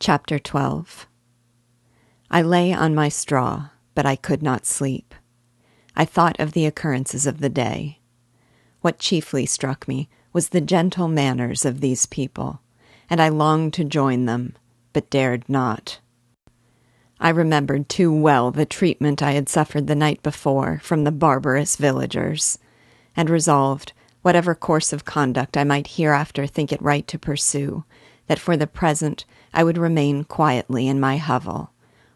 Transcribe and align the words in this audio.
Chapter 0.00 0.38
12 0.38 1.08
I 2.30 2.40
lay 2.40 2.72
on 2.72 2.94
my 2.94 3.08
straw, 3.08 3.70
but 3.96 4.06
I 4.06 4.14
could 4.14 4.44
not 4.44 4.64
sleep. 4.64 5.12
I 5.96 6.04
thought 6.04 6.38
of 6.38 6.52
the 6.52 6.66
occurrences 6.66 7.26
of 7.26 7.40
the 7.40 7.48
day. 7.48 7.98
What 8.80 9.00
chiefly 9.00 9.44
struck 9.44 9.88
me 9.88 10.08
was 10.32 10.50
the 10.50 10.60
gentle 10.60 11.08
manners 11.08 11.64
of 11.64 11.80
these 11.80 12.06
people, 12.06 12.60
and 13.10 13.20
I 13.20 13.28
longed 13.28 13.74
to 13.74 13.84
join 13.84 14.26
them, 14.26 14.54
but 14.92 15.10
dared 15.10 15.48
not. 15.48 15.98
I 17.18 17.30
remembered 17.30 17.88
too 17.88 18.12
well 18.12 18.52
the 18.52 18.64
treatment 18.64 19.20
I 19.20 19.32
had 19.32 19.48
suffered 19.48 19.88
the 19.88 19.96
night 19.96 20.22
before 20.22 20.78
from 20.84 21.02
the 21.02 21.10
barbarous 21.10 21.74
villagers, 21.74 22.56
and 23.16 23.28
resolved, 23.28 23.92
whatever 24.22 24.54
course 24.54 24.92
of 24.92 25.04
conduct 25.04 25.56
I 25.56 25.64
might 25.64 25.88
hereafter 25.88 26.46
think 26.46 26.72
it 26.72 26.80
right 26.80 27.06
to 27.08 27.18
pursue, 27.18 27.82
that 28.28 28.38
for 28.38 28.56
the 28.56 28.66
present 28.66 29.24
I 29.52 29.64
would 29.64 29.76
remain 29.76 30.24
quietly 30.24 30.86
in 30.86 31.00
my 31.00 31.16
hovel, 31.16 31.72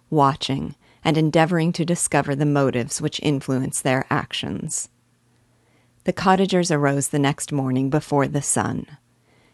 watching 0.08 0.76
and 1.04 1.18
endeavoring 1.18 1.72
to 1.72 1.84
discover 1.84 2.36
the 2.36 2.46
motives 2.46 3.00
which 3.00 3.20
influence 3.22 3.80
their 3.80 4.06
actions. 4.08 4.88
The 6.04 6.12
cottagers 6.12 6.70
arose 6.70 7.08
the 7.08 7.18
next 7.18 7.52
morning 7.52 7.90
before 7.90 8.28
the 8.28 8.42
sun. 8.42 8.86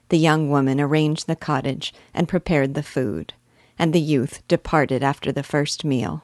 The 0.09 0.19
young 0.19 0.51
woman 0.51 0.81
arranged 0.81 1.27
the 1.27 1.37
cottage 1.37 1.95
and 2.15 2.29
prepared 2.29 2.75
the 2.75 2.83
food, 2.83 3.35
and 3.79 3.93
the 3.93 4.01
youth 4.01 4.43
departed 4.49 5.03
after 5.03 5.31
the 5.31 5.43
first 5.43 5.85
meal. 5.85 6.23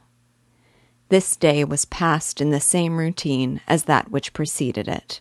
This 1.10 1.36
day 1.36 1.64
was 1.64 1.84
passed 1.84 2.40
in 2.40 2.50
the 2.50 2.60
same 2.60 2.96
routine 2.96 3.60
as 3.68 3.84
that 3.84 4.10
which 4.10 4.32
preceded 4.32 4.88
it. 4.88 5.20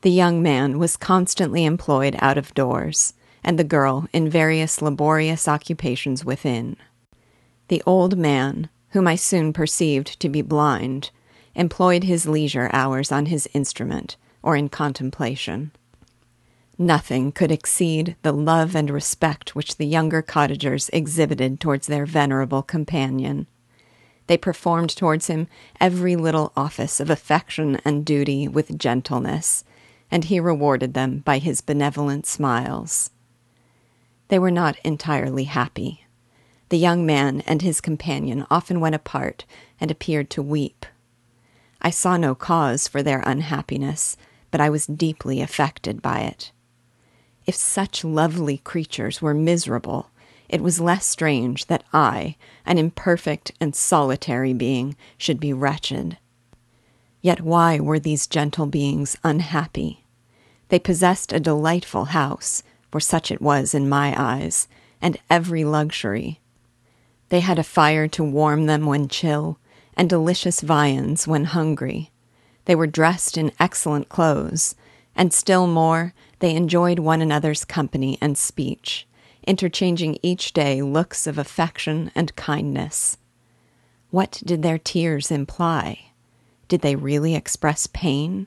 The 0.00 0.10
young 0.10 0.42
man 0.42 0.78
was 0.78 0.96
constantly 0.96 1.64
employed 1.64 2.16
out 2.18 2.36
of 2.36 2.54
doors, 2.54 3.14
and 3.44 3.58
the 3.58 3.64
girl 3.64 4.06
in 4.12 4.28
various 4.28 4.82
laborious 4.82 5.48
occupations 5.48 6.24
within. 6.24 6.76
The 7.68 7.82
old 7.86 8.18
man, 8.18 8.68
whom 8.90 9.08
I 9.08 9.16
soon 9.16 9.52
perceived 9.52 10.20
to 10.20 10.28
be 10.28 10.42
blind, 10.42 11.10
employed 11.54 12.04
his 12.04 12.26
leisure 12.26 12.70
hours 12.72 13.12
on 13.12 13.26
his 13.26 13.48
instrument 13.54 14.16
or 14.42 14.56
in 14.56 14.68
contemplation. 14.68 15.72
Nothing 16.78 17.30
could 17.30 17.52
exceed 17.52 18.16
the 18.22 18.32
love 18.32 18.74
and 18.74 18.90
respect 18.90 19.54
which 19.54 19.76
the 19.76 19.86
younger 19.86 20.20
cottagers 20.20 20.90
exhibited 20.92 21.60
towards 21.60 21.86
their 21.86 22.06
venerable 22.06 22.62
companion. 22.62 23.46
They 24.26 24.36
performed 24.36 24.90
towards 24.90 25.28
him 25.28 25.46
every 25.80 26.16
little 26.16 26.52
office 26.56 26.98
of 26.98 27.08
affection 27.08 27.80
and 27.84 28.04
duty 28.04 28.48
with 28.48 28.78
gentleness, 28.78 29.64
and 30.10 30.24
he 30.24 30.40
rewarded 30.40 30.94
them 30.94 31.18
by 31.18 31.38
his 31.38 31.60
benevolent 31.60 32.26
smiles. 32.26 33.11
They 34.32 34.38
were 34.38 34.50
not 34.50 34.78
entirely 34.82 35.44
happy. 35.44 36.06
The 36.70 36.78
young 36.78 37.04
man 37.04 37.42
and 37.42 37.60
his 37.60 37.82
companion 37.82 38.46
often 38.50 38.80
went 38.80 38.94
apart 38.94 39.44
and 39.78 39.90
appeared 39.90 40.30
to 40.30 40.42
weep. 40.42 40.86
I 41.82 41.90
saw 41.90 42.16
no 42.16 42.34
cause 42.34 42.88
for 42.88 43.02
their 43.02 43.22
unhappiness, 43.26 44.16
but 44.50 44.58
I 44.58 44.70
was 44.70 44.86
deeply 44.86 45.42
affected 45.42 46.00
by 46.00 46.20
it. 46.20 46.50
If 47.44 47.54
such 47.54 48.04
lovely 48.04 48.56
creatures 48.56 49.20
were 49.20 49.34
miserable, 49.34 50.08
it 50.48 50.62
was 50.62 50.80
less 50.80 51.04
strange 51.04 51.66
that 51.66 51.84
I, 51.92 52.36
an 52.64 52.78
imperfect 52.78 53.52
and 53.60 53.76
solitary 53.76 54.54
being, 54.54 54.96
should 55.18 55.40
be 55.40 55.52
wretched. 55.52 56.16
Yet 57.20 57.42
why 57.42 57.80
were 57.80 57.98
these 57.98 58.26
gentle 58.26 58.64
beings 58.64 59.14
unhappy? 59.22 60.06
They 60.70 60.78
possessed 60.78 61.34
a 61.34 61.38
delightful 61.38 62.06
house, 62.06 62.62
for 62.92 63.00
such 63.00 63.32
it 63.32 63.42
was 63.42 63.74
in 63.74 63.88
my 63.88 64.14
eyes, 64.16 64.68
and 65.00 65.16
every 65.28 65.64
luxury. 65.64 66.40
They 67.30 67.40
had 67.40 67.58
a 67.58 67.64
fire 67.64 68.06
to 68.08 68.22
warm 68.22 68.66
them 68.66 68.84
when 68.84 69.08
chill, 69.08 69.58
and 69.96 70.08
delicious 70.08 70.60
viands 70.60 71.26
when 71.26 71.46
hungry. 71.46 72.10
They 72.66 72.74
were 72.74 72.86
dressed 72.86 73.38
in 73.38 73.50
excellent 73.58 74.10
clothes, 74.10 74.76
and 75.16 75.32
still 75.32 75.66
more, 75.66 76.14
they 76.38 76.54
enjoyed 76.54 76.98
one 76.98 77.22
another's 77.22 77.64
company 77.64 78.18
and 78.20 78.36
speech, 78.36 79.06
interchanging 79.46 80.18
each 80.22 80.52
day 80.52 80.82
looks 80.82 81.26
of 81.26 81.38
affection 81.38 82.10
and 82.14 82.36
kindness. 82.36 83.16
What 84.10 84.42
did 84.44 84.62
their 84.62 84.78
tears 84.78 85.30
imply? 85.30 86.10
Did 86.68 86.82
they 86.82 86.96
really 86.96 87.34
express 87.34 87.86
pain? 87.86 88.46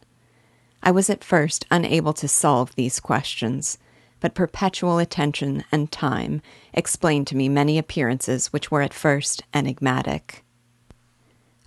I 0.83 0.91
was 0.91 1.09
at 1.09 1.23
first 1.23 1.65
unable 1.71 2.13
to 2.13 2.27
solve 2.27 2.75
these 2.75 2.99
questions, 2.99 3.79
but 4.19 4.33
perpetual 4.33 4.97
attention 4.97 5.63
and 5.71 5.91
time 5.91 6.41
explained 6.73 7.27
to 7.27 7.35
me 7.35 7.49
many 7.49 7.77
appearances 7.77 8.47
which 8.47 8.71
were 8.71 8.81
at 8.81 8.93
first 8.93 9.43
enigmatic. 9.53 10.43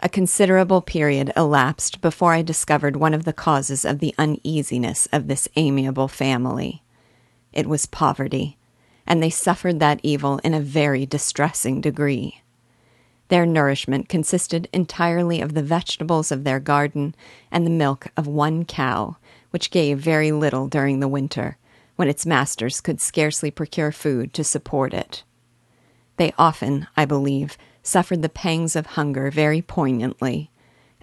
A 0.01 0.09
considerable 0.09 0.81
period 0.81 1.33
elapsed 1.37 2.01
before 2.01 2.33
I 2.33 2.43
discovered 2.43 2.97
one 2.97 3.15
of 3.15 3.25
the 3.25 3.33
causes 3.33 3.85
of 3.85 3.99
the 3.99 4.15
uneasiness 4.17 5.09
of 5.13 5.27
this 5.27 5.49
amiable 5.57 6.07
family. 6.07 6.83
It 7.53 7.67
was 7.67 7.87
poverty, 7.87 8.59
and 9.07 9.21
they 9.21 9.31
suffered 9.31 9.81
that 9.81 10.01
evil 10.05 10.39
in 10.45 10.55
a 10.55 10.61
very 10.61 11.05
distressing 11.05 11.81
degree. 11.81 12.43
Their 13.29 13.45
nourishment 13.45 14.09
consisted 14.09 14.69
entirely 14.73 15.41
of 15.41 15.55
the 15.55 15.63
vegetables 15.63 16.31
of 16.31 16.45
their 16.45 16.61
garden 16.61 17.15
and 17.51 17.67
the 17.67 17.71
milk 17.71 18.07
of 18.17 18.27
one 18.27 18.65
cow, 18.65 19.17
which 19.51 19.71
gave 19.71 19.99
very 19.99 20.31
little 20.31 20.69
during 20.69 21.01
the 21.01 21.09
winter, 21.09 21.59
when 21.99 22.07
its 22.07 22.25
masters 22.25 22.81
could 22.81 23.01
scarcely 23.01 23.51
procure 23.51 23.91
food 23.91 24.33
to 24.33 24.45
support 24.45 24.95
it. 24.95 25.25
They 26.17 26.33
often, 26.39 26.87
I 26.97 27.05
believe, 27.05 27.59
suffered 27.83 28.23
the 28.23 28.29
pangs 28.29 28.77
of 28.77 28.87
hunger 28.87 29.33
very 29.33 29.61
poignantly, 29.61 30.53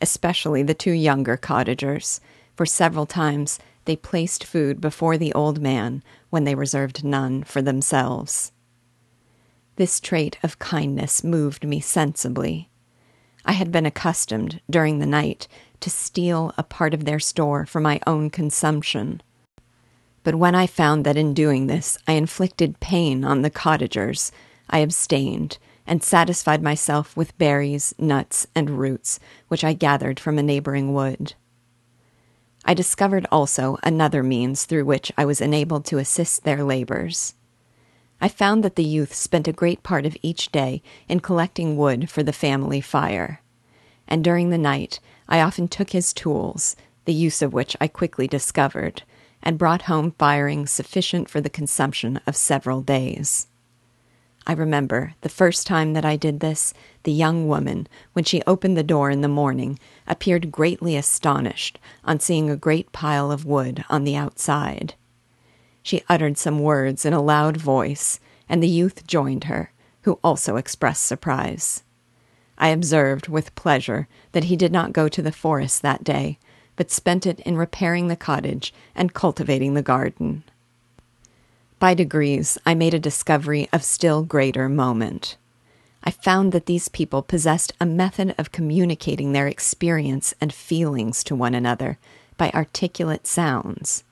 especially 0.02 0.64
the 0.64 0.74
two 0.74 0.94
younger 0.94 1.36
cottagers, 1.36 2.22
for 2.56 2.66
several 2.66 3.06
times 3.06 3.60
they 3.84 3.98
placed 3.98 4.46
food 4.46 4.80
before 4.80 5.18
the 5.18 5.34
old 5.34 5.62
man 5.62 6.02
when 6.30 6.46
they 6.46 6.56
reserved 6.56 7.04
none 7.04 7.44
for 7.44 7.62
themselves. 7.62 8.54
This 9.76 10.00
trait 10.00 10.38
of 10.44 10.60
kindness 10.60 11.26
moved 11.26 11.68
me 11.68 11.82
sensibly. 11.82 12.70
I 13.44 13.52
had 13.52 13.70
been 13.70 13.86
accustomed, 13.86 14.62
during 14.70 15.00
the 15.00 15.06
night, 15.06 15.50
to 15.82 15.90
steal 15.90 16.54
a 16.58 16.64
part 16.64 16.94
of 16.94 17.04
their 17.04 17.20
store 17.20 17.66
for 17.66 17.82
my 17.82 18.00
own 18.08 18.30
consumption 18.30 19.22
but 20.26 20.36
when 20.36 20.56
I 20.56 20.66
found 20.66 21.06
that 21.06 21.18
in 21.18 21.36
doing 21.36 21.68
this 21.68 22.00
I 22.08 22.14
inflicted 22.14 22.80
pain 22.80 23.24
on 23.24 23.44
the 23.44 23.52
cottagers, 23.52 24.32
I 24.68 24.80
abstained 24.80 25.60
and 25.86 26.04
satisfied 26.04 26.64
myself 26.64 27.16
with 27.16 27.38
berries, 27.38 27.94
nuts, 28.00 28.48
and 28.56 28.80
roots 28.80 29.20
which 29.50 29.64
I 29.64 29.74
gathered 29.74 30.20
from 30.20 30.40
a 30.40 30.44
neighboring 30.44 30.96
wood. 30.96 31.36
I 32.66 32.74
discovered 32.74 33.28
also 33.32 33.78
another 33.84 34.24
means 34.24 34.66
through 34.66 34.86
which 34.86 35.12
I 35.16 35.26
was 35.26 35.42
enabled 35.42 35.86
to 35.86 36.00
assist 36.00 36.44
their 36.44 36.64
labors. 36.64 37.36
I 38.20 38.28
found 38.28 38.64
that 38.64 38.78
the 38.78 38.84
youth 38.84 39.14
spent 39.14 39.48
a 39.48 39.54
great 39.54 39.84
part 39.84 40.08
of 40.08 40.18
each 40.24 40.52
day 40.52 40.82
in 41.08 41.20
collecting 41.20 41.78
wood 41.78 42.10
for 42.10 42.24
the 42.24 42.34
family 42.34 42.82
fire, 42.82 43.44
and 44.08 44.24
during 44.24 44.50
the 44.50 44.58
night 44.58 45.00
I 45.30 45.40
often 45.40 45.68
took 45.68 45.92
his 45.92 46.14
tools, 46.14 46.76
the 47.06 47.14
use 47.14 47.44
of 47.44 47.54
which 47.54 47.78
I 47.80 47.88
quickly 47.88 48.28
discovered 48.28 49.04
and 49.44 49.58
brought 49.58 49.84
home 49.84 50.12
firing 50.18 50.66
sufficient 50.66 51.30
for 51.30 51.42
the 51.42 51.50
consumption 51.50 52.20
of 52.26 52.36
several 52.36 52.82
days. 52.82 53.48
I 54.48 54.54
remember 54.54 55.16
the 55.22 55.30
first 55.30 55.66
time 55.66 55.94
that 55.94 56.06
I 56.06 56.18
did 56.18 56.40
this, 56.40 56.74
the 57.04 57.12
young 57.12 57.48
woman, 57.48 57.88
when 58.14 58.26
she 58.26 58.44
opened 58.46 58.78
the 58.78 58.84
door 58.84 59.10
in 59.10 59.22
the 59.22 59.28
morning, 59.28 59.80
appeared 60.08 60.52
greatly 60.52 60.96
astonished 60.96 61.80
on 62.04 62.20
seeing 62.20 62.50
a 62.50 62.56
great 62.56 62.92
pile 62.92 63.32
of 63.32 63.46
wood 63.46 63.84
on 63.90 64.04
the 64.04 64.16
outside. 64.16 64.94
She 65.82 66.04
uttered 66.08 66.38
some 66.38 66.60
words 66.60 67.06
in 67.06 67.14
a 67.14 67.22
loud 67.22 67.58
voice, 67.58 68.20
and 68.48 68.62
the 68.62 68.68
youth 68.68 69.08
joined 69.08 69.46
her, 69.46 69.72
who 70.04 70.20
also 70.24 70.58
expressed 70.58 71.06
surprise. 71.06 71.84
I 72.58 72.70
observed 72.70 73.28
with 73.28 73.56
pleasure 73.56 74.08
that 74.32 74.46
he 74.46 74.56
did 74.56 74.72
not 74.72 74.94
go 74.94 75.08
to 75.08 75.22
the 75.22 75.32
forest 75.32 75.82
that 75.82 76.04
day, 76.04 76.38
but 76.76 76.92
spent 76.92 77.26
it 77.26 77.40
in 77.42 77.58
repairing 77.58 78.08
the 78.08 78.16
cottage 78.16 78.74
and 78.96 79.14
cultivating 79.14 79.74
the 79.74 79.82
garden. 79.82 80.44
By 81.80 81.94
degrees, 81.94 82.58
I 82.66 82.74
made 82.74 82.94
a 82.94 83.00
discovery 83.00 83.68
of 83.74 83.84
still 83.84 84.24
greater 84.24 84.70
moment. 84.70 85.38
I 86.04 86.12
found 86.12 86.52
that 86.52 86.68
these 86.68 86.88
people 86.88 87.22
possessed 87.22 87.74
a 87.82 87.86
method 87.86 88.36
of 88.38 88.52
communicating 88.52 89.32
their 89.32 89.48
experience 89.48 90.34
and 90.40 90.54
feelings 90.54 91.24
to 91.26 91.36
one 91.36 91.56
another 91.56 91.98
by 92.38 92.52
articulate 92.52 93.26
sounds. 93.26 94.04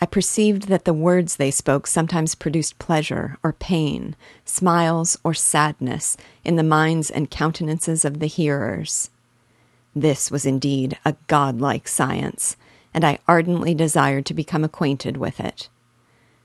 I 0.00 0.06
perceived 0.06 0.68
that 0.68 0.86
the 0.86 0.94
words 0.94 1.36
they 1.36 1.50
spoke 1.50 1.86
sometimes 1.86 2.34
produced 2.34 2.78
pleasure 2.78 3.36
or 3.42 3.52
pain, 3.52 4.16
smiles 4.46 5.18
or 5.22 5.34
sadness 5.34 6.16
in 6.42 6.56
the 6.56 6.62
minds 6.62 7.10
and 7.10 7.30
countenances 7.30 8.04
of 8.04 8.18
the 8.18 8.26
hearers. 8.26 9.10
This 9.94 10.30
was 10.30 10.46
indeed 10.46 10.98
a 11.04 11.16
godlike 11.26 11.88
science, 11.88 12.56
and 12.94 13.04
I 13.04 13.18
ardently 13.26 13.74
desired 13.74 14.26
to 14.26 14.34
become 14.34 14.62
acquainted 14.62 15.16
with 15.16 15.40
it. 15.40 15.68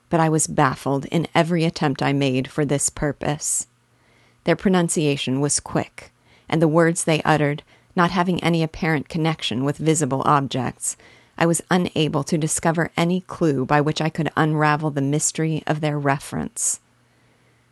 But 0.09 0.19
I 0.19 0.29
was 0.29 0.47
baffled 0.47 1.05
in 1.05 1.27
every 1.35 1.63
attempt 1.63 2.01
I 2.01 2.13
made 2.13 2.47
for 2.47 2.65
this 2.65 2.89
purpose. 2.89 3.67
Their 4.45 4.55
pronunciation 4.55 5.41
was 5.41 5.59
quick, 5.59 6.11
and 6.49 6.61
the 6.61 6.67
words 6.67 7.03
they 7.03 7.21
uttered, 7.21 7.63
not 7.95 8.11
having 8.11 8.43
any 8.43 8.63
apparent 8.63 9.09
connection 9.09 9.63
with 9.63 9.77
visible 9.77 10.21
objects, 10.25 10.97
I 11.37 11.45
was 11.45 11.61
unable 11.69 12.23
to 12.23 12.37
discover 12.37 12.91
any 12.95 13.21
clue 13.21 13.65
by 13.65 13.81
which 13.81 14.01
I 14.01 14.09
could 14.09 14.31
unravel 14.37 14.91
the 14.91 15.01
mystery 15.01 15.63
of 15.67 15.81
their 15.81 15.99
reference. 15.99 16.79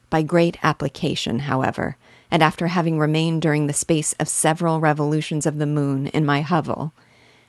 By 0.10 0.22
great 0.22 0.58
application, 0.64 1.40
however, 1.40 1.98
and 2.34 2.42
after 2.42 2.66
having 2.66 2.98
remained 2.98 3.44
during 3.44 3.68
the 3.68 3.74
space 3.74 4.14
of 4.14 4.28
several 4.28 4.80
revolutions 4.80 5.46
of 5.46 5.60
the 5.60 5.68
moon 5.68 6.08
in 6.08 6.26
my 6.26 6.42
hovel, 6.42 6.92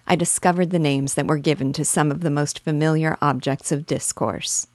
I 0.07 0.15
discovered 0.15 0.69
the 0.69 0.79
names 0.79 1.15
that 1.15 1.27
were 1.27 1.39
given 1.39 1.73
to 1.73 1.87
some 1.87 2.11
of 2.11 2.21
the 2.21 2.31
most 2.31 2.59
familiar 2.59 3.17
objects 3.23 3.73
of 3.73 3.87
discourse. 3.87 4.67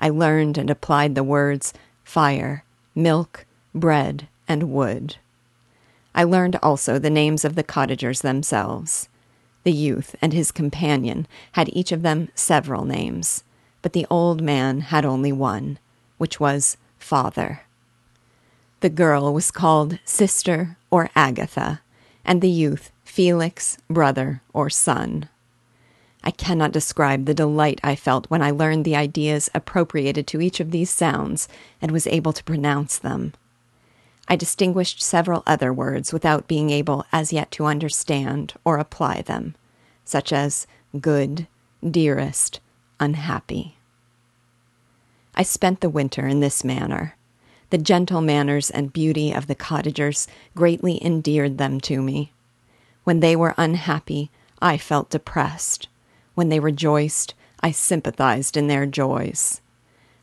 I 0.00 0.08
learned 0.08 0.58
and 0.58 0.68
applied 0.68 1.14
the 1.14 1.22
words 1.22 1.72
fire, 2.02 2.64
milk, 2.96 3.46
bread, 3.72 4.26
and 4.48 4.72
wood. 4.72 5.18
I 6.16 6.24
learned 6.24 6.58
also 6.60 6.98
the 6.98 7.08
names 7.08 7.44
of 7.44 7.54
the 7.54 7.62
cottagers 7.62 8.22
themselves. 8.22 9.08
The 9.62 9.70
youth 9.70 10.16
and 10.20 10.32
his 10.32 10.50
companion 10.50 11.28
had 11.52 11.70
each 11.72 11.92
of 11.92 12.02
them 12.02 12.28
several 12.34 12.84
names, 12.84 13.44
but 13.82 13.92
the 13.92 14.06
old 14.10 14.42
man 14.42 14.80
had 14.80 15.04
only 15.04 15.30
one, 15.30 15.78
which 16.18 16.40
was 16.40 16.76
Father. 16.98 17.60
The 18.82 18.90
girl 18.90 19.32
was 19.32 19.52
called 19.52 20.00
Sister 20.04 20.76
or 20.90 21.08
Agatha, 21.14 21.82
and 22.24 22.42
the 22.42 22.50
youth 22.50 22.90
Felix, 23.04 23.78
brother, 23.88 24.42
or 24.52 24.70
son. 24.70 25.28
I 26.24 26.32
cannot 26.32 26.72
describe 26.72 27.26
the 27.26 27.32
delight 27.32 27.78
I 27.84 27.94
felt 27.94 28.28
when 28.28 28.42
I 28.42 28.50
learned 28.50 28.84
the 28.84 28.96
ideas 28.96 29.48
appropriated 29.54 30.26
to 30.26 30.40
each 30.40 30.58
of 30.58 30.72
these 30.72 30.90
sounds 30.90 31.46
and 31.80 31.92
was 31.92 32.08
able 32.08 32.32
to 32.32 32.42
pronounce 32.42 32.98
them. 32.98 33.34
I 34.26 34.34
distinguished 34.34 35.00
several 35.00 35.44
other 35.46 35.72
words 35.72 36.12
without 36.12 36.48
being 36.48 36.70
able 36.70 37.06
as 37.12 37.32
yet 37.32 37.52
to 37.52 37.66
understand 37.66 38.54
or 38.64 38.78
apply 38.78 39.22
them, 39.22 39.54
such 40.04 40.32
as 40.32 40.66
good, 41.00 41.46
dearest, 41.88 42.58
unhappy. 42.98 43.76
I 45.36 45.44
spent 45.44 45.82
the 45.82 45.88
winter 45.88 46.26
in 46.26 46.40
this 46.40 46.64
manner. 46.64 47.14
The 47.72 47.78
gentle 47.78 48.20
manners 48.20 48.68
and 48.68 48.92
beauty 48.92 49.32
of 49.32 49.46
the 49.46 49.54
cottagers 49.54 50.28
greatly 50.54 51.02
endeared 51.02 51.56
them 51.56 51.80
to 51.80 52.02
me. 52.02 52.30
When 53.04 53.20
they 53.20 53.34
were 53.34 53.54
unhappy, 53.56 54.30
I 54.60 54.76
felt 54.76 55.08
depressed. 55.08 55.88
When 56.34 56.50
they 56.50 56.60
rejoiced, 56.60 57.32
I 57.60 57.70
sympathized 57.70 58.58
in 58.58 58.66
their 58.66 58.84
joys. 58.84 59.62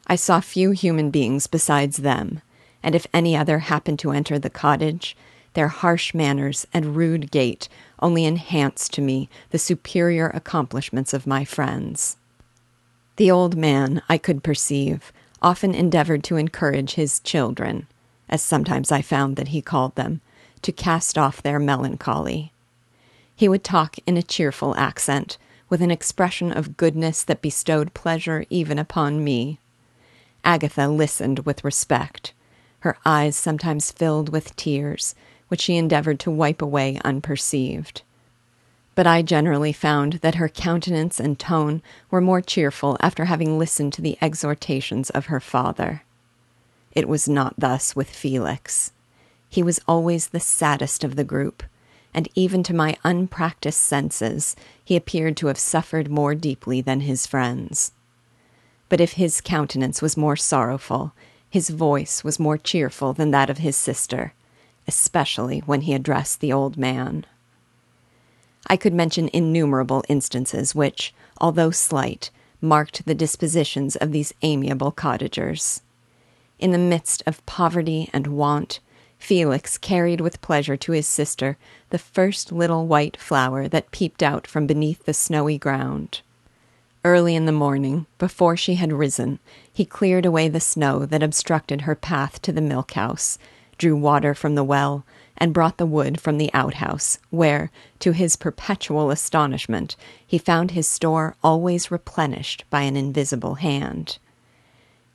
I 0.06 0.16
saw 0.16 0.42
few 0.42 0.70
human 0.70 1.10
beings 1.10 1.48
besides 1.48 1.98
them, 1.98 2.42
and 2.84 2.94
if 2.94 3.08
any 3.16 3.36
other 3.36 3.58
happened 3.58 3.98
to 4.00 4.12
enter 4.12 4.38
the 4.38 4.52
cottage, 4.52 5.18
their 5.56 5.70
harsh 5.70 6.14
manners 6.14 6.68
and 6.72 6.96
rude 6.96 7.32
gait 7.32 7.68
only 8.00 8.26
enhanced 8.26 8.94
to 8.94 9.02
me 9.02 9.28
the 9.50 9.58
superior 9.58 10.28
accomplishments 10.36 11.16
of 11.16 11.26
my 11.26 11.46
friends. 11.46 12.16
The 13.16 13.32
old 13.32 13.58
man, 13.58 14.04
I 14.08 14.20
could 14.20 14.44
perceive, 14.44 15.12
often 15.42 15.74
endeavored 15.74 16.24
to 16.26 16.38
encourage 16.38 16.94
his 16.94 17.20
children, 17.20 17.88
as 18.28 18.42
sometimes 18.42 18.92
I 18.92 19.02
found 19.02 19.36
that 19.36 19.50
he 19.50 19.62
called 19.62 19.96
them, 19.96 20.22
to 20.62 20.72
cast 20.72 21.18
off 21.18 21.42
their 21.42 21.60
melancholy. 21.60 22.52
He 23.36 23.48
would 23.48 23.64
talk 23.64 23.98
in 24.06 24.18
a 24.18 24.24
cheerful 24.24 24.76
accent, 24.76 25.38
with 25.70 25.82
an 25.82 25.92
expression 25.92 26.52
of 26.52 26.78
goodness 26.78 27.24
that 27.24 27.42
bestowed 27.42 27.94
pleasure 27.94 28.44
even 28.50 28.78
upon 28.78 29.24
me. 29.24 29.60
Agatha 30.44 30.88
listened 30.88 31.40
with 31.40 31.64
respect. 31.64 32.34
Her 32.80 32.98
eyes 33.06 33.36
sometimes 33.36 33.92
filled 33.92 34.30
with 34.30 34.56
tears, 34.56 35.16
which 35.48 35.62
she 35.62 35.78
endeavored 35.78 36.20
to 36.22 36.32
wipe 36.32 36.62
away 36.62 37.00
unperceived. 37.04 38.02
But 39.00 39.08
I 39.08 39.22
generally 39.22 39.72
found 39.72 40.16
that 40.16 40.36
her 40.36 40.50
countenance 40.50 41.22
and 41.22 41.40
tone 41.40 41.82
were 42.12 42.20
more 42.20 42.42
cheerful 42.42 42.98
after 43.00 43.24
having 43.24 43.58
listened 43.58 43.94
to 43.94 44.02
the 44.02 44.18
exhortations 44.22 45.10
of 45.12 45.28
her 45.28 45.40
father. 45.40 46.04
It 46.92 47.08
was 47.08 47.30
not 47.30 47.54
thus 47.58 47.96
with 47.96 48.10
Felix. 48.10 48.92
He 49.50 49.64
was 49.64 49.80
always 49.88 50.28
the 50.28 50.42
saddest 50.42 51.06
of 51.06 51.16
the 51.16 51.24
group, 51.24 51.64
and 52.14 52.28
even 52.36 52.62
to 52.64 52.74
my 52.74 52.98
unpracticed 53.06 53.80
senses, 53.80 54.58
he 54.84 54.98
appeared 54.98 55.38
to 55.38 55.48
have 55.48 55.58
suffered 55.58 56.12
more 56.12 56.36
deeply 56.36 56.82
than 56.82 57.00
his 57.00 57.26
friends. 57.26 57.94
But 58.90 59.00
if 59.00 59.14
his 59.14 59.40
countenance 59.40 60.02
was 60.02 60.18
more 60.18 60.36
sorrowful, 60.36 61.14
his 61.50 61.70
voice 61.70 62.26
was 62.26 62.38
more 62.38 62.58
cheerful 62.58 63.14
than 63.14 63.32
that 63.32 63.50
of 63.50 63.60
his 63.60 63.78
sister, 63.78 64.34
especially 64.90 65.60
when 65.60 65.84
he 65.84 65.94
addressed 65.94 66.42
the 66.42 66.52
old 66.52 66.76
man. 66.78 67.26
I 68.68 68.78
could 68.78 68.94
mention 68.94 69.30
innumerable 69.34 70.04
instances 70.10 70.76
which, 70.76 71.14
although 71.40 71.72
slight, 71.72 72.30
marked 72.62 73.06
the 73.06 73.16
dispositions 73.16 73.96
of 73.96 74.12
these 74.12 74.34
amiable 74.42 74.92
cottagers. 74.92 75.82
In 76.60 76.72
the 76.72 76.78
midst 76.78 77.24
of 77.26 77.46
poverty 77.46 78.10
and 78.12 78.28
want, 78.28 78.80
Felix 79.18 79.78
carried 79.78 80.22
with 80.22 80.42
pleasure 80.42 80.78
to 80.78 80.92
his 80.94 81.08
sister 81.08 81.58
the 81.90 81.98
first 81.98 82.52
little 82.52 82.88
white 82.88 83.18
flower 83.18 83.68
that 83.68 83.92
peeped 83.92 84.24
out 84.24 84.48
from 84.48 84.68
beneath 84.68 85.06
the 85.06 85.14
snowy 85.14 85.58
ground. 85.58 86.22
Early 87.06 87.36
in 87.36 87.46
the 87.46 87.52
morning, 87.54 88.08
before 88.18 88.58
she 88.58 88.76
had 88.76 88.92
risen, 88.92 89.40
he 89.72 89.86
cleared 89.86 90.26
away 90.26 90.50
the 90.50 90.60
snow 90.60 91.06
that 91.06 91.24
obstructed 91.24 91.82
her 91.82 91.96
path 91.96 92.42
to 92.42 92.52
the 92.52 92.62
milk 92.62 92.92
house, 92.92 93.38
drew 93.78 93.96
water 93.96 94.34
from 94.34 94.56
the 94.56 94.64
well, 94.64 95.06
and 95.40 95.54
brought 95.54 95.78
the 95.78 95.86
wood 95.86 96.20
from 96.20 96.38
the 96.38 96.52
outhouse, 96.54 97.18
where, 97.30 97.72
to 98.00 98.12
his 98.12 98.36
perpetual 98.36 99.10
astonishment, 99.10 99.96
he 100.26 100.38
found 100.38 100.72
his 100.72 100.88
store 100.88 101.36
always 101.44 101.90
replenished 101.90 102.66
by 102.70 102.82
an 102.82 102.98
invisible 102.98 103.56
hand. 103.56 104.18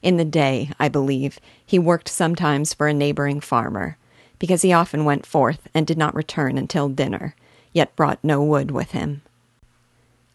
In 0.03 0.17
the 0.17 0.25
day, 0.25 0.71
I 0.81 0.89
believe, 0.89 1.39
he 1.65 1.79
worked 1.79 2.09
sometimes 2.09 2.75
for 2.75 2.89
a 2.89 2.95
neighboring 2.95 3.41
farmer, 3.41 3.97
because 4.39 4.63
he 4.63 4.73
often 4.73 5.05
went 5.05 5.27
forth 5.27 5.69
and 5.75 5.87
did 5.87 5.99
not 5.99 6.15
return 6.15 6.59
until 6.59 6.89
dinner, 6.89 7.35
yet 7.73 7.97
brought 7.97 8.23
no 8.23 8.43
wood 8.43 8.71
with 8.71 8.91
him. 8.91 9.23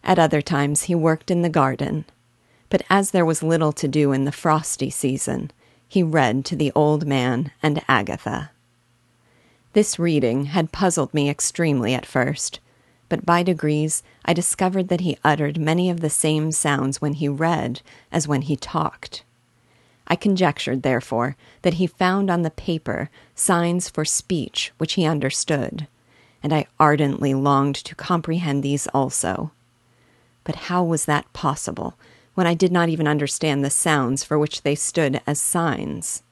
At 0.02 0.18
other 0.18 0.40
times 0.40 0.84
he 0.84 0.94
worked 0.94 1.30
in 1.30 1.42
the 1.42 1.48
garden, 1.48 2.04
but 2.68 2.82
as 2.88 3.10
there 3.10 3.24
was 3.24 3.42
little 3.42 3.72
to 3.72 3.88
do 3.88 4.12
in 4.12 4.24
the 4.24 4.32
frosty 4.32 4.90
season, 4.90 5.50
he 5.88 6.02
read 6.02 6.44
to 6.46 6.56
the 6.56 6.72
old 6.74 7.06
man 7.06 7.50
and 7.62 7.82
Agatha. 7.88 8.52
This 9.72 9.98
reading 10.00 10.46
had 10.46 10.72
puzzled 10.72 11.14
me 11.14 11.30
extremely 11.30 11.94
at 11.94 12.04
first, 12.04 12.58
but 13.08 13.24
by 13.24 13.44
degrees 13.44 14.02
I 14.24 14.32
discovered 14.32 14.88
that 14.88 15.02
he 15.02 15.18
uttered 15.22 15.58
many 15.58 15.90
of 15.90 16.00
the 16.00 16.10
same 16.10 16.50
sounds 16.50 17.00
when 17.00 17.14
he 17.14 17.28
read 17.28 17.80
as 18.10 18.26
when 18.26 18.42
he 18.42 18.56
talked. 18.56 19.22
I 20.08 20.16
conjectured, 20.16 20.82
therefore, 20.82 21.36
that 21.62 21.74
he 21.74 21.86
found 21.86 22.30
on 22.30 22.42
the 22.42 22.50
paper 22.50 23.10
signs 23.36 23.88
for 23.88 24.04
speech 24.04 24.72
which 24.78 24.94
he 24.94 25.04
understood, 25.04 25.86
and 26.42 26.52
I 26.52 26.66
ardently 26.80 27.32
longed 27.32 27.76
to 27.76 27.94
comprehend 27.94 28.64
these 28.64 28.88
also. 28.88 29.52
But 30.42 30.56
how 30.56 30.82
was 30.82 31.04
that 31.04 31.32
possible 31.32 31.94
when 32.34 32.46
I 32.46 32.54
did 32.54 32.72
not 32.72 32.88
even 32.88 33.06
understand 33.06 33.64
the 33.64 33.70
sounds 33.70 34.24
for 34.24 34.36
which 34.36 34.62
they 34.62 34.74
stood 34.74 35.20
as 35.28 35.40
signs? 35.40 36.24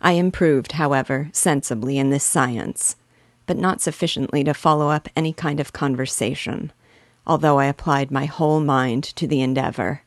I 0.00 0.12
improved, 0.12 0.72
however, 0.72 1.30
sensibly 1.32 1.98
in 1.98 2.10
this 2.10 2.24
science, 2.24 2.96
but 3.46 3.56
not 3.56 3.80
sufficiently 3.80 4.44
to 4.44 4.54
follow 4.54 4.90
up 4.90 5.08
any 5.16 5.32
kind 5.32 5.60
of 5.60 5.72
conversation, 5.72 6.72
although 7.26 7.58
I 7.58 7.66
applied 7.66 8.10
my 8.10 8.26
whole 8.26 8.60
mind 8.60 9.04
to 9.16 9.26
the 9.26 9.40
endeavor. 9.40 10.02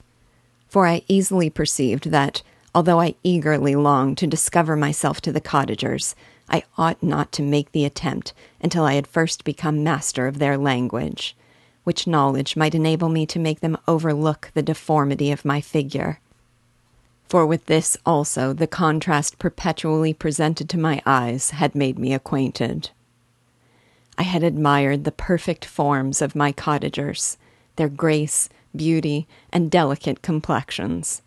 For 0.68 0.88
I 0.88 1.02
easily 1.08 1.50
perceived 1.50 2.12
that, 2.12 2.42
Although 2.74 3.02
I 3.02 3.16
eagerly 3.22 3.76
longed 3.76 4.18
to 4.20 4.28
discover 4.28 4.78
myself 4.78 5.20
to 5.22 5.32
the 5.34 5.42
cottagers, 5.42 6.16
I 6.50 6.64
ought 6.78 7.04
not 7.04 7.32
to 7.34 7.44
make 7.44 7.74
the 7.74 7.84
attempt 7.84 8.34
until 8.62 8.86
I 8.86 8.94
had 8.94 9.08
first 9.08 9.44
become 9.44 9.84
master 9.84 10.26
of 10.26 10.40
their 10.40 10.58
language, 10.58 11.36
which 11.84 12.08
knowledge 12.08 12.56
might 12.56 12.76
enable 12.76 13.10
me 13.10 13.26
to 13.26 13.40
make 13.40 13.60
them 13.60 13.78
overlook 13.90 14.52
the 14.54 14.62
deformity 14.62 15.32
of 15.32 15.44
my 15.44 15.60
figure. 15.60 16.20
For 17.32 17.46
with 17.46 17.66
this 17.68 17.96
also 18.06 18.52
the 18.52 18.68
contrast 18.68 19.40
perpetually 19.40 20.14
presented 20.14 20.68
to 20.70 20.78
my 20.78 21.02
eyes 21.06 21.52
had 21.52 21.74
made 21.74 21.98
me 21.98 22.14
acquainted. 22.14 22.90
I 24.18 24.24
had 24.24 24.44
admired 24.44 25.06
the 25.06 25.14
perfect 25.14 25.64
forms 25.64 26.22
of 26.22 26.36
my 26.36 26.52
cottagers, 26.52 27.38
their 27.78 27.90
grace, 27.90 28.50
beauty, 28.76 29.30
and 29.54 29.72
delicate 29.72 30.22
complexions 30.22 31.22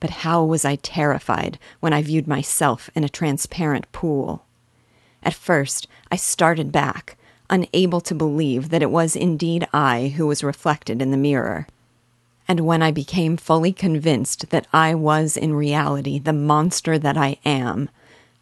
but 0.00 0.10
how 0.10 0.42
was 0.42 0.64
I 0.64 0.76
terrified 0.76 1.58
when 1.80 1.92
I 1.92 2.02
viewed 2.02 2.26
myself 2.26 2.90
in 2.94 3.04
a 3.04 3.08
transparent 3.08 3.90
pool? 3.92 4.46
At 5.22 5.34
first, 5.34 5.86
I 6.10 6.16
started 6.16 6.72
back, 6.72 7.18
unable 7.50 8.00
to 8.00 8.14
believe 8.14 8.70
that 8.70 8.82
it 8.82 8.90
was 8.90 9.14
indeed 9.14 9.68
I 9.72 10.14
who 10.16 10.26
was 10.26 10.42
reflected 10.42 11.02
in 11.02 11.10
the 11.10 11.18
mirror. 11.18 11.66
And 12.50 12.66
when 12.66 12.82
I 12.82 12.90
became 12.90 13.36
fully 13.36 13.72
convinced 13.72 14.50
that 14.50 14.66
I 14.72 14.92
was 14.92 15.36
in 15.36 15.54
reality 15.54 16.18
the 16.18 16.32
monster 16.32 16.98
that 16.98 17.16
I 17.16 17.36
am, 17.44 17.88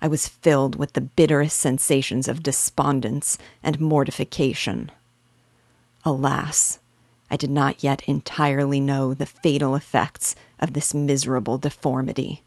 I 0.00 0.08
was 0.08 0.26
filled 0.26 0.76
with 0.76 0.94
the 0.94 1.02
bitterest 1.02 1.58
sensations 1.58 2.26
of 2.26 2.42
despondence 2.42 3.36
and 3.62 3.78
mortification. 3.78 4.90
Alas, 6.06 6.78
I 7.30 7.36
did 7.36 7.50
not 7.50 7.84
yet 7.84 8.00
entirely 8.08 8.80
know 8.80 9.12
the 9.12 9.26
fatal 9.26 9.74
effects 9.74 10.34
of 10.58 10.72
this 10.72 10.94
miserable 10.94 11.58
deformity. 11.58 12.42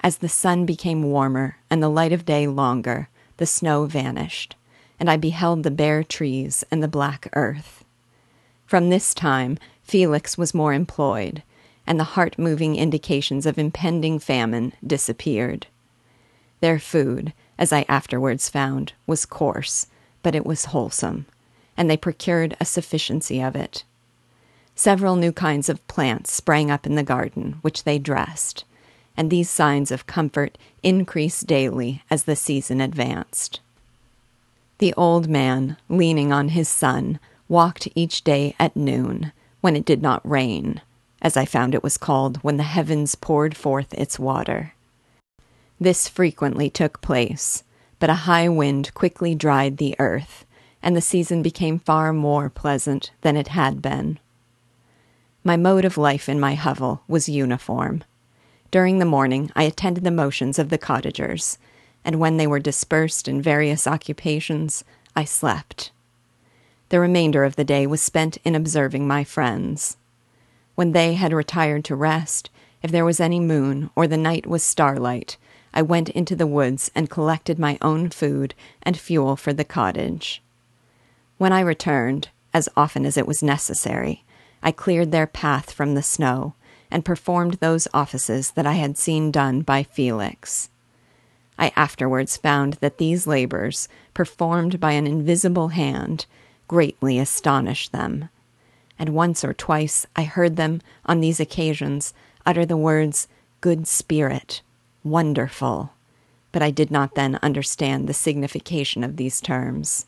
As 0.00 0.18
the 0.18 0.28
sun 0.28 0.66
became 0.66 1.04
warmer 1.04 1.58
and 1.70 1.80
the 1.80 1.88
light 1.88 2.12
of 2.12 2.24
day 2.24 2.48
longer, 2.48 3.08
the 3.36 3.46
snow 3.46 3.86
vanished, 3.86 4.56
and 4.98 5.08
I 5.08 5.16
beheld 5.16 5.62
the 5.62 5.70
bare 5.70 6.02
trees 6.02 6.64
and 6.72 6.82
the 6.82 6.88
black 6.88 7.28
earth. 7.34 7.84
From 8.66 8.88
this 8.88 9.12
time, 9.12 9.58
Felix 9.92 10.38
was 10.38 10.54
more 10.54 10.72
employed, 10.72 11.42
and 11.86 12.00
the 12.00 12.14
heart 12.16 12.38
moving 12.38 12.76
indications 12.76 13.44
of 13.44 13.58
impending 13.58 14.18
famine 14.18 14.72
disappeared. 14.82 15.66
Their 16.60 16.78
food, 16.78 17.34
as 17.58 17.74
I 17.74 17.84
afterwards 17.90 18.48
found, 18.48 18.94
was 19.06 19.26
coarse, 19.26 19.88
but 20.22 20.34
it 20.34 20.46
was 20.46 20.64
wholesome, 20.72 21.26
and 21.76 21.90
they 21.90 21.98
procured 21.98 22.56
a 22.58 22.64
sufficiency 22.64 23.42
of 23.42 23.54
it. 23.54 23.84
Several 24.74 25.14
new 25.14 25.30
kinds 25.30 25.68
of 25.68 25.86
plants 25.88 26.32
sprang 26.32 26.70
up 26.70 26.86
in 26.86 26.94
the 26.94 27.02
garden, 27.02 27.58
which 27.60 27.84
they 27.84 27.98
dressed, 27.98 28.64
and 29.14 29.28
these 29.28 29.50
signs 29.50 29.90
of 29.90 30.06
comfort 30.06 30.56
increased 30.82 31.46
daily 31.46 32.02
as 32.10 32.22
the 32.22 32.34
season 32.34 32.80
advanced. 32.80 33.60
The 34.78 34.94
old 34.94 35.28
man, 35.28 35.76
leaning 35.90 36.32
on 36.32 36.48
his 36.48 36.70
son, 36.70 37.20
walked 37.46 37.88
each 37.94 38.24
day 38.24 38.56
at 38.58 38.74
noon, 38.74 39.32
when 39.62 39.74
it 39.74 39.86
did 39.86 40.02
not 40.02 40.28
rain, 40.28 40.82
as 41.22 41.36
I 41.36 41.46
found 41.46 41.74
it 41.74 41.82
was 41.82 41.96
called 41.96 42.36
when 42.38 42.58
the 42.58 42.64
heavens 42.64 43.14
poured 43.14 43.56
forth 43.56 43.94
its 43.94 44.18
water. 44.18 44.74
This 45.80 46.08
frequently 46.08 46.68
took 46.68 47.00
place, 47.00 47.64
but 47.98 48.10
a 48.10 48.26
high 48.26 48.48
wind 48.48 48.92
quickly 48.92 49.34
dried 49.34 49.78
the 49.78 49.96
earth, 49.98 50.44
and 50.82 50.94
the 50.94 51.00
season 51.00 51.42
became 51.42 51.78
far 51.78 52.12
more 52.12 52.50
pleasant 52.50 53.12
than 53.22 53.36
it 53.36 53.48
had 53.48 53.80
been. 53.80 54.18
My 55.44 55.56
mode 55.56 55.84
of 55.84 55.96
life 55.96 56.28
in 56.28 56.38
my 56.38 56.54
hovel 56.54 57.02
was 57.08 57.28
uniform. 57.28 58.04
During 58.70 58.98
the 58.98 59.04
morning, 59.04 59.50
I 59.54 59.62
attended 59.62 60.02
the 60.02 60.10
motions 60.10 60.58
of 60.58 60.70
the 60.70 60.78
cottagers, 60.78 61.58
and 62.04 62.18
when 62.18 62.36
they 62.36 62.46
were 62.46 62.58
dispersed 62.58 63.28
in 63.28 63.40
various 63.40 63.86
occupations, 63.86 64.82
I 65.14 65.24
slept. 65.24 65.92
The 66.92 67.00
remainder 67.00 67.42
of 67.44 67.56
the 67.56 67.64
day 67.64 67.86
was 67.86 68.02
spent 68.02 68.36
in 68.44 68.54
observing 68.54 69.08
my 69.08 69.24
friends. 69.24 69.96
When 70.74 70.92
they 70.92 71.14
had 71.14 71.32
retired 71.32 71.86
to 71.86 71.96
rest, 71.96 72.50
if 72.82 72.90
there 72.90 73.06
was 73.06 73.18
any 73.18 73.40
moon 73.40 73.88
or 73.96 74.06
the 74.06 74.18
night 74.18 74.46
was 74.46 74.62
starlight, 74.62 75.38
I 75.72 75.80
went 75.80 76.10
into 76.10 76.36
the 76.36 76.46
woods 76.46 76.90
and 76.94 77.08
collected 77.08 77.58
my 77.58 77.78
own 77.80 78.10
food 78.10 78.54
and 78.82 78.94
fuel 78.94 79.36
for 79.36 79.54
the 79.54 79.64
cottage. 79.64 80.42
When 81.38 81.50
I 81.50 81.60
returned, 81.60 82.28
as 82.52 82.68
often 82.76 83.06
as 83.06 83.16
it 83.16 83.26
was 83.26 83.42
necessary, 83.42 84.22
I 84.62 84.70
cleared 84.70 85.12
their 85.12 85.26
path 85.26 85.72
from 85.72 85.94
the 85.94 86.02
snow 86.02 86.52
and 86.90 87.06
performed 87.06 87.54
those 87.54 87.88
offices 87.94 88.50
that 88.50 88.66
I 88.66 88.74
had 88.74 88.98
seen 88.98 89.30
done 89.30 89.62
by 89.62 89.82
Felix. 89.82 90.68
I 91.58 91.72
afterwards 91.74 92.36
found 92.36 92.74
that 92.82 92.98
these 92.98 93.26
labors, 93.26 93.88
performed 94.12 94.78
by 94.78 94.92
an 94.92 95.06
invisible 95.06 95.68
hand, 95.68 96.26
greatly 96.68 97.18
astonished 97.18 97.92
them. 97.92 98.28
And 98.98 99.10
once 99.10 99.44
or 99.44 99.52
twice 99.52 100.06
I 100.14 100.24
heard 100.24 100.56
them, 100.56 100.80
on 101.06 101.20
these 101.20 101.40
occasions, 101.40 102.14
utter 102.46 102.64
the 102.64 102.76
words, 102.76 103.28
Good 103.60 103.86
Spirit, 103.86 104.62
wonderful, 105.04 105.92
but 106.52 106.62
I 106.62 106.70
did 106.70 106.90
not 106.90 107.14
then 107.14 107.38
understand 107.42 108.08
the 108.08 108.14
signification 108.14 109.02
of 109.02 109.16
these 109.16 109.40
terms. 109.40 110.06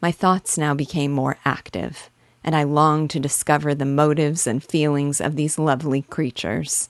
My 0.00 0.12
thoughts 0.12 0.56
now 0.56 0.74
became 0.74 1.10
more 1.10 1.38
active, 1.44 2.08
and 2.44 2.54
I 2.54 2.62
longed 2.62 3.10
to 3.10 3.20
discover 3.20 3.74
the 3.74 3.84
motives 3.84 4.46
and 4.46 4.62
feelings 4.62 5.20
of 5.20 5.36
these 5.36 5.58
lovely 5.58 6.02
creatures. 6.02 6.88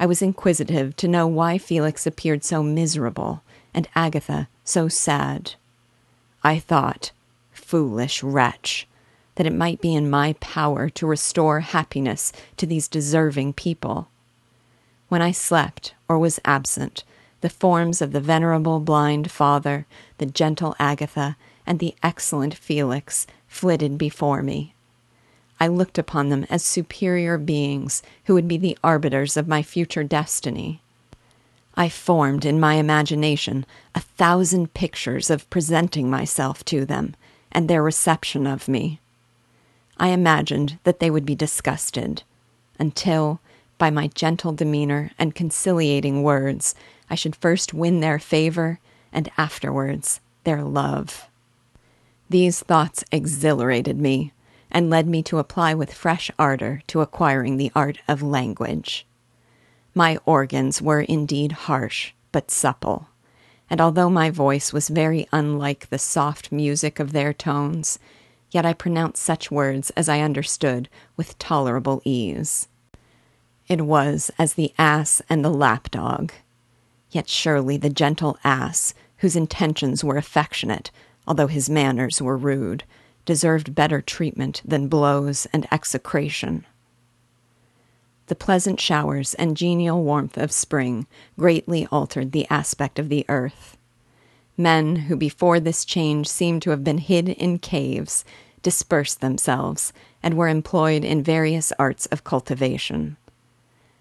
I 0.00 0.06
was 0.06 0.22
inquisitive 0.22 0.96
to 0.96 1.08
know 1.08 1.26
why 1.26 1.58
Felix 1.58 2.06
appeared 2.06 2.44
so 2.44 2.62
miserable 2.62 3.42
and 3.74 3.88
Agatha 3.94 4.48
so 4.64 4.88
sad. 4.88 5.54
I 6.42 6.58
thought, 6.58 7.10
foolish 7.52 8.22
wretch, 8.22 8.86
that 9.34 9.46
it 9.46 9.52
might 9.54 9.80
be 9.80 9.94
in 9.94 10.10
my 10.10 10.34
power 10.40 10.88
to 10.90 11.06
restore 11.06 11.60
happiness 11.60 12.32
to 12.56 12.66
these 12.66 12.88
deserving 12.88 13.52
people. 13.54 14.08
When 15.08 15.22
I 15.22 15.32
slept 15.32 15.94
or 16.08 16.18
was 16.18 16.40
absent, 16.44 17.04
the 17.40 17.48
forms 17.48 18.02
of 18.02 18.12
the 18.12 18.20
venerable 18.20 18.80
blind 18.80 19.30
father, 19.30 19.86
the 20.18 20.26
gentle 20.26 20.74
Agatha, 20.78 21.36
and 21.66 21.78
the 21.78 21.94
excellent 22.02 22.54
Felix 22.54 23.26
flitted 23.46 23.96
before 23.96 24.42
me. 24.42 24.74
I 25.60 25.66
looked 25.66 25.98
upon 25.98 26.28
them 26.28 26.46
as 26.50 26.64
superior 26.64 27.38
beings 27.38 28.02
who 28.24 28.34
would 28.34 28.48
be 28.48 28.56
the 28.56 28.78
arbiters 28.82 29.36
of 29.36 29.48
my 29.48 29.62
future 29.62 30.04
destiny. 30.04 30.80
I 31.78 31.88
formed 31.88 32.44
in 32.44 32.58
my 32.58 32.74
imagination 32.74 33.64
a 33.94 34.00
thousand 34.00 34.74
pictures 34.74 35.30
of 35.30 35.48
presenting 35.48 36.10
myself 36.10 36.64
to 36.64 36.84
them 36.84 37.14
and 37.52 37.68
their 37.68 37.84
reception 37.84 38.48
of 38.48 38.66
me. 38.66 38.98
I 39.96 40.08
imagined 40.08 40.80
that 40.82 40.98
they 40.98 41.08
would 41.08 41.24
be 41.24 41.36
disgusted, 41.36 42.24
until, 42.80 43.40
by 43.78 43.90
my 43.90 44.08
gentle 44.08 44.50
demeanor 44.50 45.12
and 45.20 45.36
conciliating 45.36 46.24
words, 46.24 46.74
I 47.08 47.14
should 47.14 47.36
first 47.36 47.72
win 47.72 48.00
their 48.00 48.18
favor 48.18 48.80
and 49.12 49.30
afterwards 49.38 50.20
their 50.42 50.64
love. 50.64 51.28
These 52.28 52.58
thoughts 52.58 53.04
exhilarated 53.12 53.98
me 54.00 54.32
and 54.68 54.90
led 54.90 55.06
me 55.06 55.22
to 55.22 55.38
apply 55.38 55.74
with 55.74 55.94
fresh 55.94 56.28
ardor 56.40 56.82
to 56.88 57.02
acquiring 57.02 57.56
the 57.56 57.70
art 57.76 57.98
of 58.08 58.20
language. 58.20 59.06
My 59.98 60.16
organs 60.26 60.80
were 60.80 61.00
indeed 61.00 61.50
harsh, 61.66 62.12
but 62.30 62.52
supple, 62.52 63.08
and 63.68 63.80
although 63.80 64.08
my 64.08 64.30
voice 64.30 64.72
was 64.72 64.90
very 64.90 65.26
unlike 65.32 65.90
the 65.90 65.98
soft 65.98 66.52
music 66.52 67.00
of 67.00 67.10
their 67.10 67.32
tones, 67.32 67.98
yet 68.52 68.64
I 68.64 68.74
pronounced 68.74 69.20
such 69.20 69.50
words 69.50 69.90
as 69.96 70.08
I 70.08 70.20
understood 70.20 70.88
with 71.16 71.36
tolerable 71.40 72.00
ease. 72.04 72.68
It 73.66 73.86
was 73.86 74.30
as 74.38 74.54
the 74.54 74.72
ass 74.78 75.20
and 75.28 75.44
the 75.44 75.50
lapdog. 75.50 76.30
Yet 77.10 77.28
surely 77.28 77.76
the 77.76 77.90
gentle 77.90 78.38
ass, 78.44 78.94
whose 79.16 79.34
intentions 79.34 80.04
were 80.04 80.16
affectionate, 80.16 80.92
although 81.26 81.48
his 81.48 81.68
manners 81.68 82.22
were 82.22 82.36
rude, 82.36 82.84
deserved 83.24 83.74
better 83.74 84.00
treatment 84.00 84.62
than 84.64 84.86
blows 84.86 85.48
and 85.52 85.66
execration. 85.72 86.64
The 88.28 88.34
pleasant 88.34 88.78
showers 88.78 89.34
and 89.34 89.56
genial 89.56 90.02
warmth 90.04 90.36
of 90.36 90.52
spring 90.52 91.06
greatly 91.38 91.86
altered 91.90 92.32
the 92.32 92.46
aspect 92.50 92.98
of 92.98 93.08
the 93.08 93.24
earth. 93.28 93.76
Men 94.56 94.96
who 94.96 95.16
before 95.16 95.60
this 95.60 95.84
change 95.84 96.28
seemed 96.28 96.62
to 96.62 96.70
have 96.70 96.84
been 96.84 96.98
hid 96.98 97.28
in 97.28 97.58
caves 97.58 98.24
dispersed 98.62 99.20
themselves 99.20 99.92
and 100.22 100.34
were 100.34 100.48
employed 100.48 101.04
in 101.04 101.22
various 101.22 101.72
arts 101.78 102.06
of 102.06 102.24
cultivation. 102.24 103.16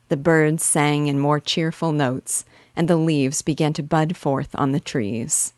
The 0.10 0.18
birds 0.18 0.64
sang 0.64 1.08
in 1.08 1.20
more 1.20 1.40
cheerful 1.40 1.92
notes, 1.92 2.44
and 2.76 2.88
the 2.88 2.98
leaves 2.98 3.42
began 3.42 3.74
to 3.74 3.84
bud 3.84 4.18
forth 4.18 4.50
on 4.56 4.72
the 4.72 4.80
trees. 4.80 5.54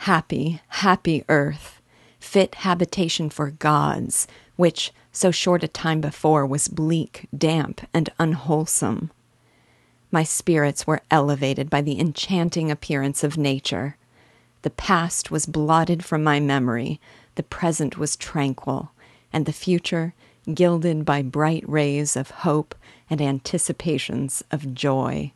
Happy, 0.00 0.60
happy 0.68 1.24
earth, 1.28 1.80
fit 2.18 2.56
habitation 2.56 3.30
for 3.30 3.50
gods, 3.50 4.26
which, 4.56 4.92
so 5.16 5.30
short 5.30 5.64
a 5.64 5.68
time 5.68 6.02
before, 6.02 6.44
was 6.44 6.68
bleak, 6.68 7.26
damp, 7.36 7.80
and 7.94 8.10
unwholesome. 8.18 9.10
My 10.10 10.22
spirits 10.22 10.86
were 10.86 11.00
elevated 11.10 11.70
by 11.70 11.80
the 11.80 11.98
enchanting 11.98 12.70
appearance 12.70 13.24
of 13.24 13.38
nature. 13.38 13.96
The 14.60 14.70
past 14.70 15.30
was 15.30 15.46
blotted 15.46 16.04
from 16.04 16.22
my 16.22 16.38
memory, 16.38 17.00
the 17.36 17.42
present 17.42 17.96
was 17.96 18.14
tranquil, 18.14 18.90
and 19.32 19.46
the 19.46 19.54
future 19.54 20.12
gilded 20.52 21.06
by 21.06 21.22
bright 21.22 21.66
rays 21.66 22.14
of 22.14 22.30
hope 22.30 22.74
and 23.08 23.22
anticipations 23.22 24.44
of 24.50 24.74
joy. 24.74 25.32